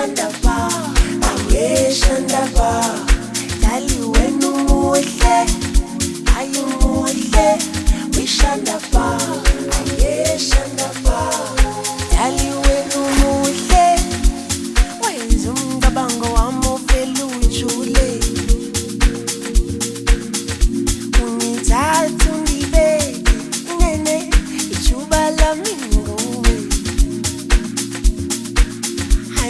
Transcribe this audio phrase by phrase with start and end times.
[0.00, 0.56] shandapha
[1.30, 2.70] awe shandapha
[3.62, 4.20] dali we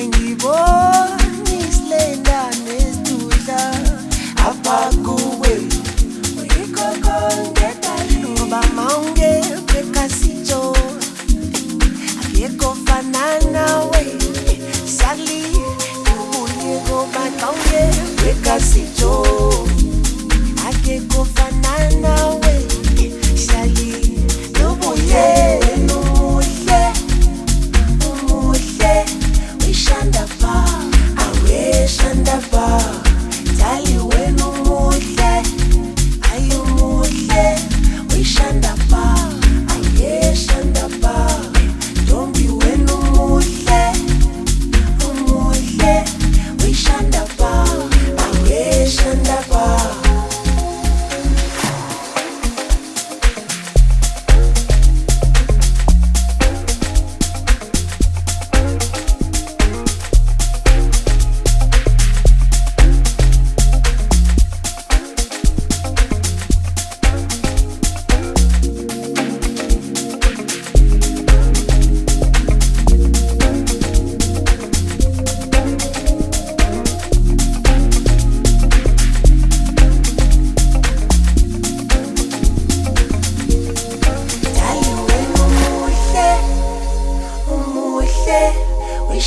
[0.01, 1.00] sangue, vou.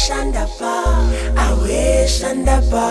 [0.03, 0.75] Uyishanda ba
[1.47, 2.87] aweshanda ba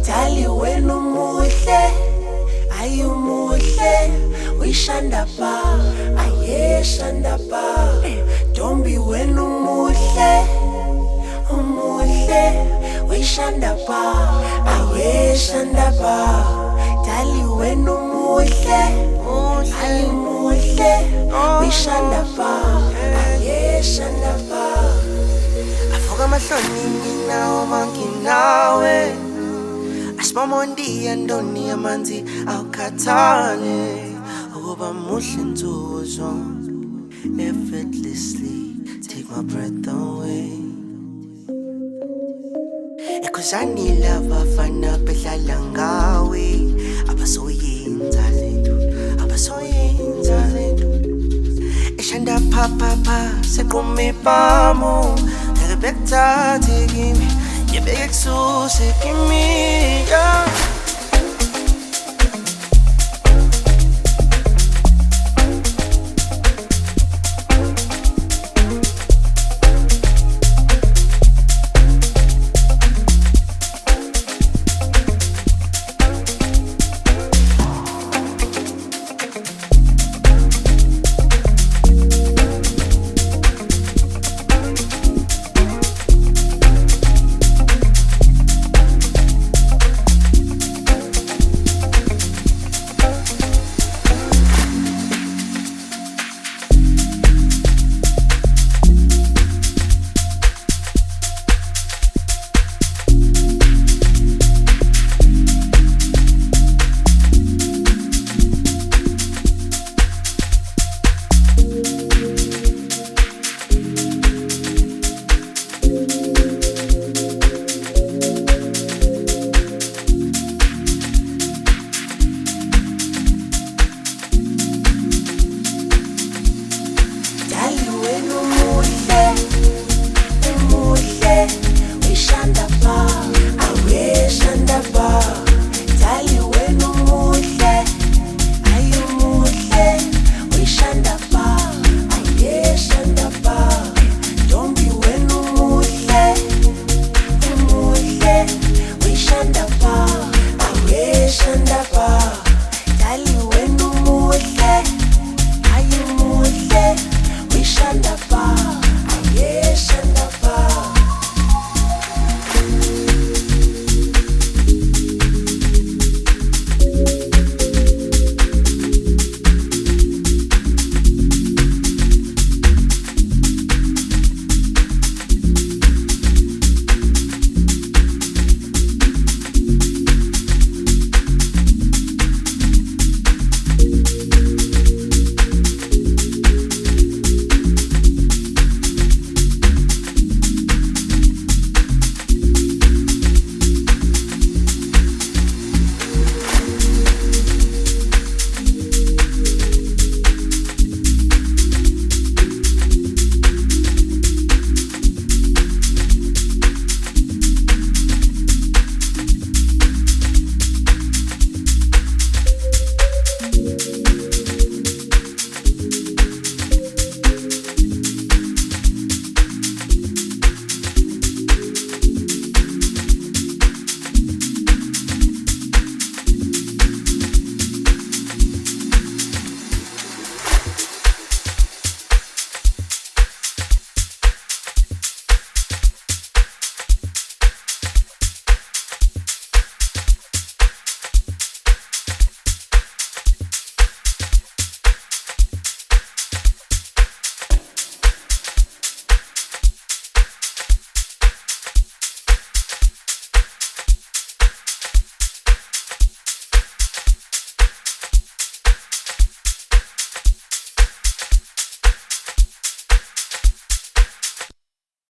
[0.00, 1.82] Dali wena umuhle
[2.80, 3.94] ayumuhle
[4.56, 5.52] uyishanda ba
[6.24, 7.92] ayeshanda ba
[8.50, 10.32] Ntombi wena umuhle
[11.52, 12.44] umuhle
[13.12, 14.02] uyishanda ba
[14.72, 16.16] aweshanda ba
[17.04, 18.80] Dali wena umuhle
[19.84, 20.92] ayumuhle
[26.32, 28.98] amahloni nginawo manginawe
[30.20, 34.16] asibamondiya ntoni amanzi awukhathale
[34.56, 35.44] ukuba muhle
[36.08, 36.72] zonke
[37.36, 40.56] effortlessly take my breath away.
[43.28, 46.46] Ekhuzani labafana bedlala ngawe
[47.12, 48.76] abasoyenza lento
[49.20, 50.88] abasoyenza lento
[52.00, 55.12] eshanda pha pha pha sequme pamo
[55.82, 57.28] better take me.
[57.72, 60.71] You beg so sick in me, yeah.